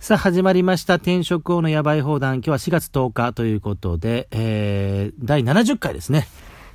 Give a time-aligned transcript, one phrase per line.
[0.00, 0.94] さあ、始まりました。
[0.94, 2.36] 転職王のヤバイ放談。
[2.36, 6.26] 今日は4月10日ということで、えー、第70回ですね。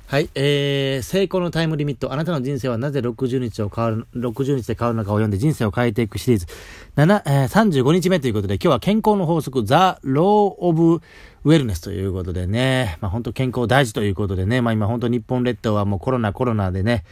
[0.06, 2.12] はい、えー、成功のタイムリミット。
[2.12, 6.46] あなたの人生はなぜ60日を変わる、60日で変わるのかを読んで人生を変えていくシリーズ。
[6.94, 17.02] 7、えー、35日目ということで、今日は健康の法則、 The Law of Wellness ということでね、まあ本当健康大事ということでね、まあ今本当日本列島はもうコロナコロナでね、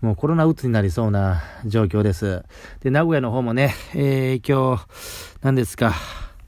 [0.00, 2.44] もうコロナうつになりそうな状況です。
[2.80, 4.86] で、名古屋の方もね、えー、今日、
[5.42, 5.94] 何ですか、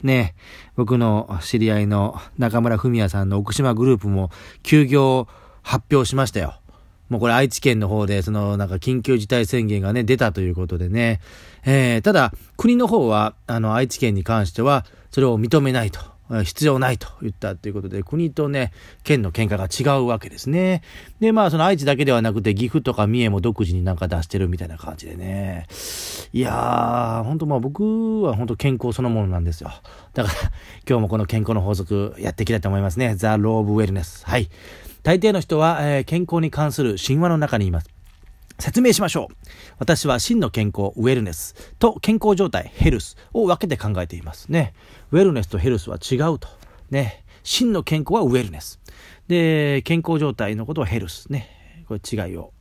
[0.03, 0.34] ね、
[0.77, 4.30] 僕の知り合いの中村文也さんの奥島グループも
[4.62, 5.27] 休業
[5.62, 6.55] 発表しましたよ。
[7.09, 11.20] もうこれ愛知県の方で、そのなんか緊急事態宣言がね、出たということでね。
[11.64, 16.01] えー、ただ、国の方は、あの、愛知県に関しては、それを認めないと。
[16.45, 20.83] 必要ないと言ったということで、国とね、県の喧嘩が違うわけですね。
[21.19, 25.66] で、まあ、その愛知だけではなくて、岐阜とか三重も独自になんか出してるみたいな感じでね。
[26.33, 29.70] いやー、ほんとまあ僕は本当健康そのものなんですよ。
[30.15, 30.34] だから、
[30.89, 33.17] 今日もこの健康の法則やっていきたいと思いますね。
[33.17, 34.25] ザ・ローブ・ウェルネス。
[34.27, 34.48] はい。
[35.03, 38.00] 大抵の人は、えー、健康に関する神話の中にいます。
[38.61, 39.34] 説明しましょう。
[39.78, 44.75] 私は真の健康、ウェルネスと健康状態、ヘルスを分けて考えていますね。
[45.12, 46.48] ウェルネスとヘルスは違うと。
[46.91, 47.25] ね。
[47.42, 48.80] 真の健康はウェルネス。
[49.28, 51.33] で、健康状態のことはヘルス。
[51.33, 51.84] ね。
[51.89, 52.52] これ違いを、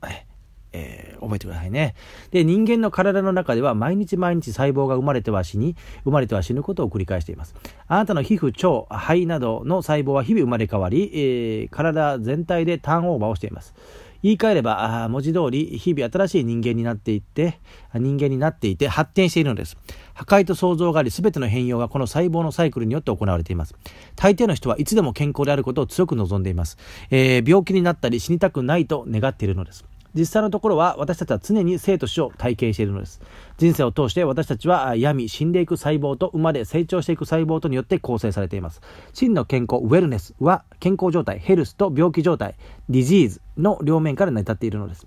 [0.71, 1.95] えー、覚えてくださいね。
[2.31, 7.55] で、人間の体の中では毎日毎日細胞が生まれては死に、生まれては死ぬことを繰り返しています。
[7.87, 13.73] あなたの皮膚、腸、肺などの細胞は日々生まれ変わり、えー、体全体でターンオーバーをしています。
[14.21, 17.59] 言い換えれば、文字通り、日々新しい人間になっていって、
[17.93, 19.77] 人間になっていて発展しているのです。
[20.13, 23.75] 破壊と創造があり、すべての変容がこの細胞のサイクルによって行われています。
[24.15, 26.77] 大抵の人はいつでも健康であることを強く望んでいます。
[27.11, 29.85] えー、病気になったり死にたくないと願っているのです。
[30.15, 33.21] 実際のところは私たちは常に生と死を体験しているのです。
[33.57, 38.81] 人生を通して私たちは闇、死んでいく細胞と生まれ成長していく細胞とによって構成されています。
[39.13, 42.55] 真の健康、ウェルネスは健康状態、ヘルスと病気状態、
[42.89, 45.05] ディジーズの両面から成り立っているのです。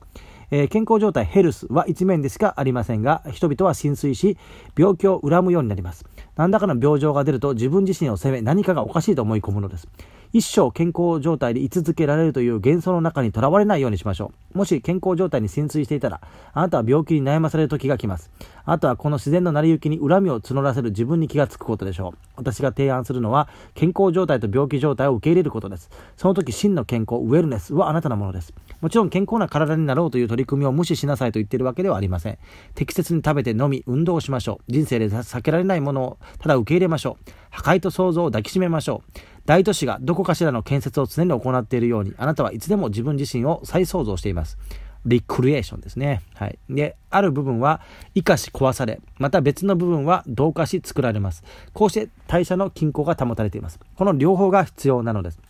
[0.55, 4.37] えー、健康状態ヘルスは一面でしかありませんが、人々は浸水し、
[4.77, 6.05] 病気を恨むようになります。
[6.37, 9.89] 何らかの病状が出ると自分自身を責め、何かがおかしいと思い込むのです。
[10.33, 14.59] 一生健康状態で居続けられるという幻想の中にとらわれないようにしましょう。
[14.59, 16.21] もし健康状態に浸水していたら、
[16.55, 18.31] あなたは病気に悩まされる時が来ます。
[18.65, 22.19] あとはこの自然の成り行きに恨みを募らせる自分に気がつくことでしょう。
[22.37, 25.91] 私が提案するのは、健康状態と病気状態を受け入れることです。
[26.17, 28.55] その時真の健康、ウェルネスはあなたのものです。
[28.81, 32.39] もちろん健康な体になろうという取り組みを無視しなさいと言っているわけではありません。
[32.75, 34.73] 適切に食べて飲み、運動をしましょう。
[34.73, 37.31] 人生で避けられないものをただ受け入れましょう。
[37.51, 39.32] 破壊と創造を抱きしめましょう。
[39.45, 44.59] 大都市がどこかしらの建設を常に行っているように、あなたはいつでも自分自身を再創造しています。
[45.05, 46.23] リクリエーションですね。
[46.35, 46.59] はい。
[46.71, 47.81] で、ある部分は
[48.15, 51.43] 生かし壊され、また別の部分は同化し作られます。
[51.73, 53.81] こうして代謝の均衡が保たれています。
[53.97, 55.41] この両方が必要なのです。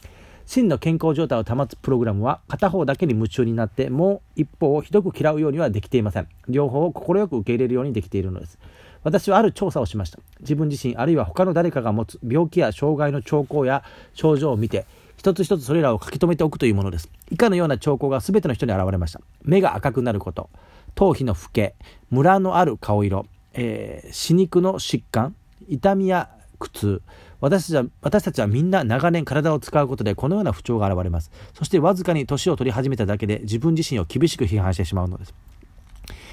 [0.47, 6.29] 真の健康状態を保つプログラムは片方だけに夢中になってもう一方をひどく嫌うようにはできていません。
[6.49, 8.59] 両方を快く受け入れるようにできているのです。
[9.03, 10.19] 私はある調査をしました。
[10.41, 14.87] 自分自身あるいは他の誰かが持つ病気や障害の兆候や症状を見て
[15.17, 17.09] 一つ一つそれらを書き留めておくというものです。
[17.31, 19.21] 以下のような兆候が全ての人に現れました。
[19.45, 20.51] 目が赤くなること、
[20.95, 21.75] 頭皮の老け、
[22.11, 25.37] ムラのある顔色、えー、死肉の疾患、
[25.69, 27.03] 痛みや苦痛、
[27.41, 31.31] 私たちは私たちはみんな長年体を使うことでこのような不調が現れます。
[31.55, 35.35] そしてわずかに年を取り始めただけで自分自身を厳しく批判してしまうのです。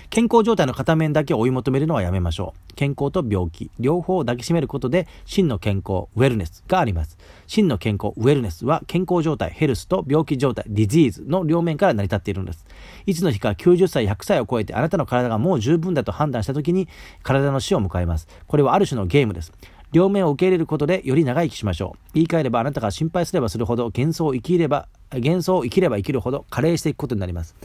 [0.10, 2.74] 健康状態の片面だけ追い求めるのはやめましょう。
[2.74, 7.16] 健康と病気、両方を抱きしめることで、真の健康、ウェルネスがあります。
[7.46, 12.66] 真の健康、ウェルネスは健康状態、ヘルスと病気状態、ディジーズの両面から成り立っているのです。
[13.06, 16.88] いつの日か90歳、100歳を超えてあなたの体がもう十分だと判断した時に、
[17.22, 18.28] 体の死を迎えます。
[18.48, 19.54] これはある種のゲームです。
[19.92, 22.00] 両面を受け入れることでより長生きしましょう。
[22.16, 27.56] 言い換えればあなたが心配すればするほど幻想を生きれば、幻想を生きれば生きるほど加齢していくことになります。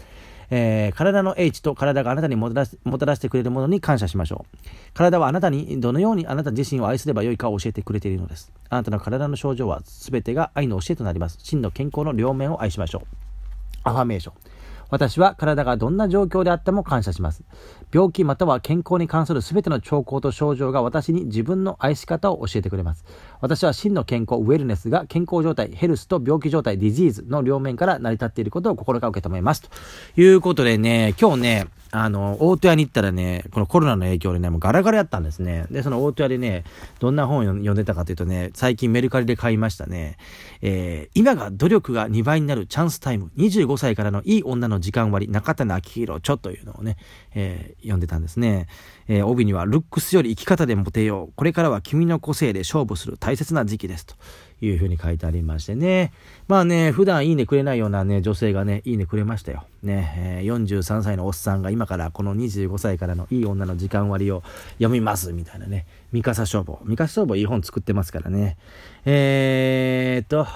[0.51, 4.57] えー、体の英知と体があなたにもたらもたらしてくれるものに感謝しましょう。
[4.95, 8.53] 体はあなたにどのようにあなた自身を愛すればよいかを教えてくれているのです。
[8.69, 11.39] あなたの体の症状は全てが愛の教えとなります。
[11.43, 13.07] 真の健康の両面を愛しましょう。
[13.85, 14.35] アファメーション。
[14.91, 17.43] 私は体がどんな状況であっても感謝します。
[17.95, 23.05] 病気または健康に関する全ての兆候と症状が私に自分の愛し方を教えてくれます。
[23.41, 29.63] 私は真の健康、ウェルネスが健康状態、ヘルスと病気状態、ディジーズの両面から成り立っていることを心から受け止めます。
[29.63, 35.67] ということでね、今日ね、あの、大戸屋に行ったらね、このコロナの影響でね、もうガラガラやったんですね。
[35.71, 36.65] で、その大戸屋でね、
[36.99, 40.17] どんな本を読んでたかというとね、最近メルカリで買いましたね。
[40.61, 46.97] えー、今が努力が2倍になるチャンスタイム、25歳からのいい女の時間割、中谷明宏著というのをね、
[47.33, 48.67] えー、読んでたんですね。
[49.07, 51.33] えー、帯には、ルックスより生き方でモテよう。
[51.37, 54.07] これからは君の個性で勝負する大切な時期です。
[54.07, 54.17] と
[54.65, 56.13] いうふうに書いてありましてね。
[56.49, 59.65] まあね、普段いいねくれないようなね、女性がね、いいねくれましたよ。
[59.83, 64.43] ね、え、43歳のおっさんが今からこの25歳からのいい女の時間割を
[64.79, 65.87] 読みます、みたいなね。
[66.13, 66.81] 三笠消防。
[66.85, 68.57] 三笠消防いい本作ってますからね。
[69.05, 70.47] えー、っと、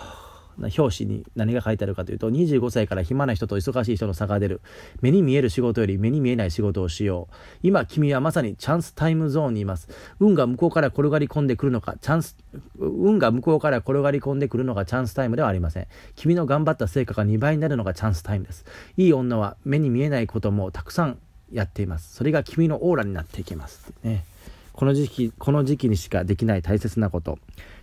[0.60, 4.60] 表紙に何が書いてあるかというと、25歳から暇な人と忙しい人の差が出る。
[5.00, 7.34] 目に見える仕事より目に見えない仕事をしよう。
[7.62, 9.88] 今君はまさにチャンスタイムゾーンにいます。
[10.19, 12.37] 運が向こうから転がり込んでくるのか、チャンス、
[12.78, 15.87] 運が向こうから転がり込んでくるのがチャンスタイムではありません。
[16.16, 18.64] 君の頑張った成果が2倍になるのがチャンスタイムです。
[18.96, 21.19] いい女は目に見えないこともたくさん
[21.52, 22.14] やっています。
[22.14, 23.93] それが君のオーラになっていきます。
[24.02, 24.25] ね。
[24.72, 27.38] この時期、この時期にしかできない大切なこと。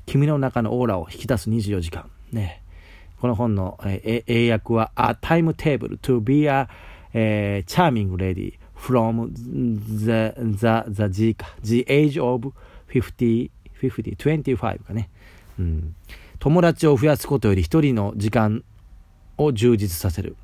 [0.06, 2.10] 君の中のオーラを引き出す24時間。
[2.32, 2.62] ね。
[3.20, 6.68] この本の、えー、英訳は A timetable to be a、
[7.14, 12.54] えー、charming lady from the, the, the, the, the age of
[12.88, 13.50] 50,
[13.82, 15.10] 50, 25かね。
[15.60, 15.96] うん。
[16.40, 18.64] 友達を増やすことより一人の時間
[19.38, 20.36] を充実させる。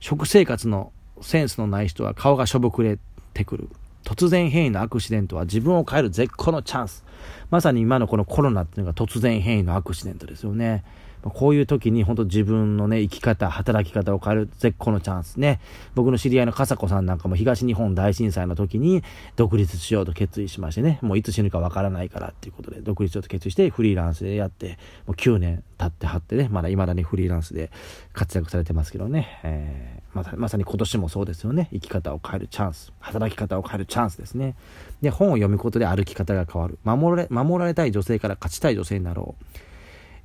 [0.00, 2.98] 食生活のセンスのない人は顔がしょぼくれ
[3.34, 3.68] てくる。
[4.04, 7.04] 突然変異のアクシデントは自分を変える絶好のチャンス。
[7.50, 10.84] まさに今のこのコロナっていうのが突然変異のアクシデントですよね。
[11.30, 15.60] こういう時に本当自分のね、生き方、働き方を変える絶好のチャンスね。
[15.94, 19.02] 僕の知り合いの笠子さんなんかも東日本大震災の時に
[19.36, 27.70] 独立しようと決意しましてね、もういつ死ぬかわからないからっていうことで独立しようと決意してフリーランスでやって、もう9年経ってはってね、まだ未だにフリーランスで
[28.12, 31.68] 活躍されてますけどね、えー、まさまさに今年もそうですよね。
[31.72, 34.54] 生き方を変えるチャンス、働き方を変えるチャンスですね。
[35.02, 36.78] で、本を読むことで歩き方が変わる。
[36.84, 39.44] 守られ、守られたい女性から勝ちたい女性になろう。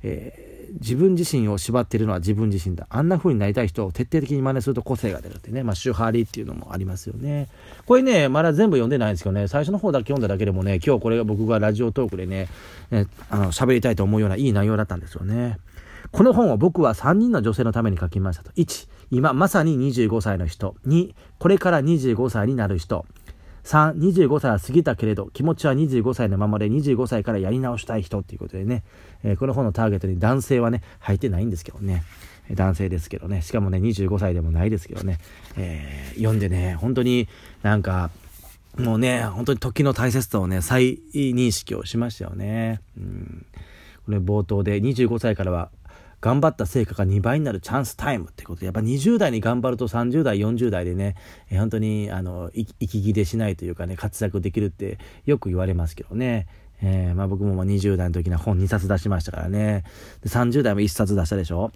[0.04, 2.86] えー自分自身を縛っているのは自分自身だ。
[2.88, 5.62] あんな風になりたい人を徹底的に真似すると個性が出るってね。
[5.62, 7.48] まあ、手張りっていうのもありますよね。
[7.86, 12.48] これね、まだ全部読んでないんですけどね、最初の方だけ読んだだけでもね、今日これが僕がラジオトークでね、
[12.90, 15.58] ねあの、喋りたいと思うようないい内容だったんですよね。
[16.10, 18.50] この本を僕は3人の女性のために書きましたと。
[18.52, 20.76] 1、今まさに25歳の人。
[20.86, 23.06] 2、これから25歳になる人。
[23.64, 28.82] 3、25歳は過ぎたけれど、気持ちは25歳のままで25歳からやり直したい人っていうことでね、
[29.22, 32.02] えー、この本のターゲットに男性はね、入ってないんですけどね、
[32.50, 35.18] 男性ですけどね、しかもね、25歳でもないですけどね、
[35.56, 37.28] えー、読んでね、本当に
[37.62, 38.10] なんか、
[38.78, 42.80] もうね、本当に時の大切さをね、再認識をしましたよね。
[42.96, 43.46] うん、
[44.06, 45.70] これ冒頭で25歳からは
[46.22, 51.16] 頑張った成果が2倍になるチャンスタイムってことで、やっぱ20代に頑張ると30代、40代でね、
[51.50, 56.46] え本当に、あの、息切れしないというかね、活躍できるってよく言われますけどね。
[56.80, 59.84] えー、まあ僕もま20代の時には本2冊出しましたからね。
[60.22, 61.72] で30代も1冊出したでしょ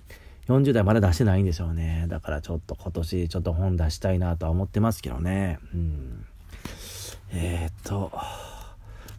[0.49, 2.06] ?40 代まだ出してないんでしょうね。
[2.08, 5.58] だからちょっと今年ちょっと本出したいなとは思ってますけどね。
[5.75, 6.25] うん。
[7.32, 8.12] えー、っと、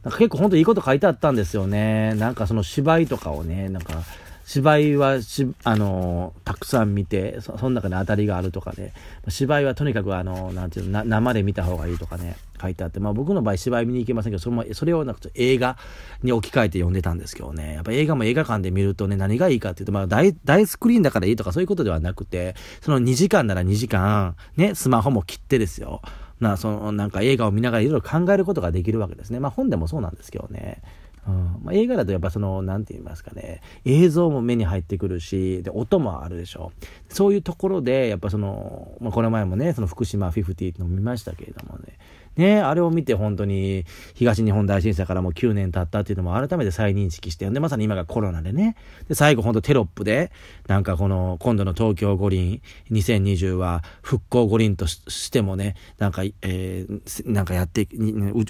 [0.03, 2.13] なんか結構ほんといいこと書いてあったんですよね。
[2.15, 4.03] なんかその芝居とかをね、なんか、
[4.47, 8.93] 芝居はし、あのたくさん見てそ、の中に当たりがあるとかね、
[9.27, 15.77] 芝居はとにかく、あのなんていうの、生で見た方がいいとかね、書いてあって、まあ僕の場合芝居見に行けませんけど、それそれをなんか映画
[16.23, 26.01] に置き換えて読んでたんですけどね、やっぱ映画も映画館で見るとね、何がいいかっていうと、まあ大、大スクリーンだからいいとかそういうことではなくて、その2時間なら2時間、ね、スマホも切ってですよ。
[26.39, 29.41] な、その、なんか映画を見ながらいろいろ考えることができるわけですね。
[29.41, 30.81] まあ本でもそうなんですけどね。
[31.27, 31.59] うん。
[31.63, 36.71] まあ、映画だとやっぱその、何て言いますかね、映像も目に入ってくるし、で、音もあるでしょ。
[37.09, 41.97] そういうところで、やっぱその、まあ、この前もね、その福島50っていうのを見ましたけれどもね、
[42.37, 48.75] ね、あれを見て本当に東日本大震災からもう9年経ったっていうのも改めて再認識して、で、まさに今がコロナでね、
[49.09, 50.31] で、最後本当テロップで、
[50.67, 57.87] なんかこの、今度の東京五輪2020は復興五輪としてもね、なんか、えー、なんかやって、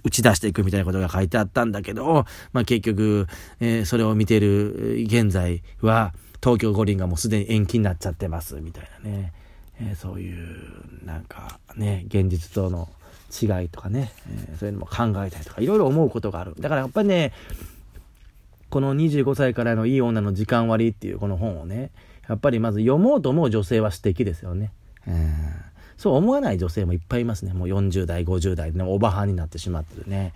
[0.04, 3.28] 打ち出していくみたいなことが書いてあったんだけど、まあ結局、
[3.60, 6.14] えー、それを見てる現在は、
[6.44, 9.34] 東京五輪がもうすでに延期になっちゃってます、みたいなね。
[9.80, 12.90] えー、そういう、なんかね、現実との
[13.30, 16.56] 違いとかね、えー、そういうのも考えたりとか、いろいろ思うことがある。
[16.60, 17.34] だからやっぱりね、
[18.70, 21.92] この25歳からのいい女の時間割っていうこの本をね、
[22.28, 24.72] やっぱりまず読もうと思う女性は素敵ですよね。
[25.06, 27.54] えー、そう思わない女性もいっぱいいますね。
[27.54, 30.34] もう40代、50代で、ね、おばはんになってしまってるね。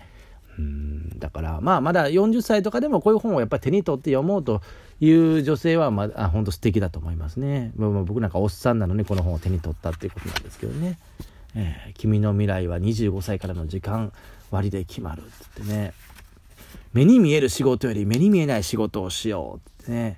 [0.57, 4.61] うんだからまあまだ40歳とかでもこういう本をやっぱり手に取って読もうと
[4.99, 7.71] いう女性はまあ本当素敵だと思いますね。
[7.77, 10.99] 僕なんかおっさんなのにこの本を手に取ったっていうことなんですけどね。
[11.55, 14.13] えー、君の未来は25歳からの時間
[14.51, 15.93] 割で決まるってね。
[16.93, 20.17] 目に見える仕事より目に見えない仕事をしようってね。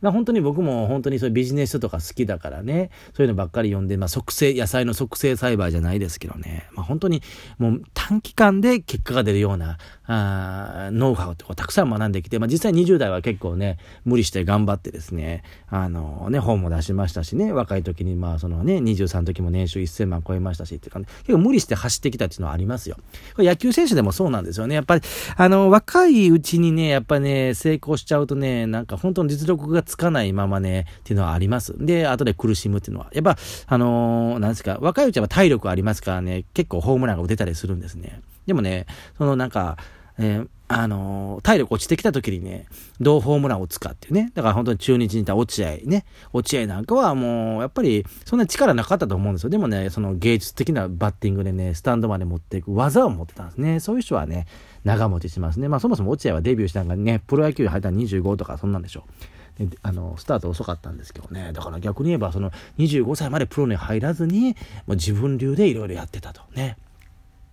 [0.00, 7.22] まあ、本当に僕も本当にそういうビジネスとか好きだからね、そういうのばっかり読んで、まあ、促成、野菜の促成栽培じゃないですけどね、まあ、本当に
[7.56, 22.96] もう短期間で結果が出るような、あノウハウってたくさん学んできて、まあ、実際20代は結構ね、無理して頑張ってですね、あのね、本も出しましたしね、若い時にまあそのね、23の時も年収1000万超えましたしっていうかね、結構無理して走ってきたっていうのはありますよ。
[23.34, 24.74] これ野球選手でもそうなんですよね。
[24.74, 25.02] やっぱり、
[25.36, 31.74] あの、若いうちにね、やっぱね、成功しちゃうとね、なんか本当の実力がつかないままね、っていうのはあります。
[31.78, 33.10] で、後で苦しむっていうのは。
[33.12, 38.20] やっぱ、あのー、なんですか、若いうちは体力ありますからね、結構ホームランが打てたりするんですね。
[38.46, 39.78] でもね、そのなんか、
[40.18, 42.66] えー、あのー、体力落ちてきた時にね、
[43.00, 44.30] どうホームランを打つかっていうね。
[44.34, 46.04] だから本当に中日にいた落合ね。
[46.32, 49.50] 落合なんかはもう、やっぱり、そんな力なかったと思うんですよ。
[49.50, 53.80] でもね、その芸術的なバッティングでね、スタンドまで持っていく技を持ってたんですね。
[53.80, 54.46] そういう人はね、
[54.84, 55.68] 長持ちしますね。
[55.68, 59.34] まあそもそも落合はデビューしたのがね、プロ野球に入ったら25とかそんなんでしょう。
[59.82, 61.52] あの、スタート遅かったんですけどね。
[61.52, 64.56] だから逆に言えば、その25歳までプロに入らずに、
[64.86, 66.76] もう自分流でいろいろやってたとね。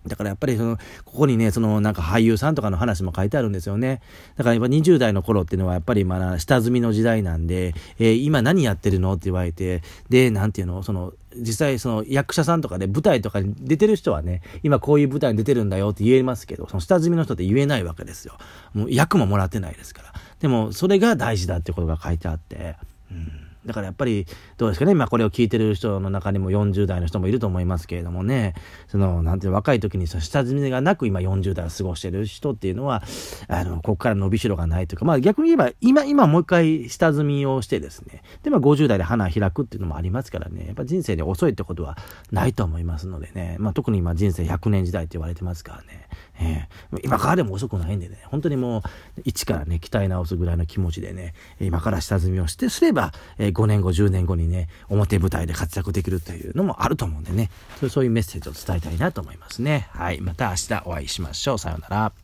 [0.06, 4.00] だからやっぱりその、ここにね、そのなんか俳優さんとかの話も書いてあるんですよね。
[4.36, 18.36] だからやっぱ20代の頃っていうのはやっぱりまだ下積みの時代なんで、えー、今何やってるのって言われて、で、なんていうの、その、実際その役者さんとかで舞台とかに出てる人はね、今こういう舞台に出てるんだよって言えますけど、その下積みの人って言えないわけですよ。
[18.74, 20.12] もう役ももらってないですから。
[20.40, 22.76] でも、それが大事だってことが書いてあって、
[23.10, 23.51] うん。
[23.66, 24.26] だからやっぱり、
[24.56, 28.54] どうですかね、まあこれを聞いてる人の中にも40代の人もいると思いますけれどもね、
[28.88, 33.02] その、なんていう若い時に下積みがなく今40代を過ごしてる人っていうのは、
[33.48, 41.96] あの、ここから伸びしろがないというか、まあ逆に言えば、今、今もう一回下積みをしてですね、で、まあ50代で花開くっていうのもありますからね、やっぱ人生で遅いってことは
[42.30, 46.08] ないと思いますのでね、まあ特に今人生100年時代って言われてますからね、
[46.40, 48.82] えー、今からでも遅くないんでね、本当にもう、
[49.24, 57.50] 一からね、鍛え直すぐらいの気持ちでね、今から下積みをして、すれば、えー、5年後、10年後にね、表舞台で活躍できるというのもあると思うんでね、
[57.90, 59.88] そういうメッセージを伝えたいなと思いますね。
[59.92, 60.20] はい。
[60.20, 61.58] また明日お会いしましょう。
[61.58, 62.21] さようなら。